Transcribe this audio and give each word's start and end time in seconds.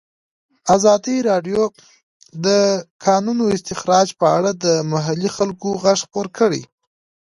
ازادي 0.75 1.17
راډیو 1.29 1.61
د 1.71 1.73
د 2.45 2.47
کانونو 3.05 3.43
استخراج 3.55 4.07
په 4.19 4.25
اړه 4.37 4.51
د 4.63 4.65
محلي 4.91 5.29
خلکو 5.37 5.67
غږ 5.83 5.97
خپور 6.05 6.27
کړی. 6.37 6.61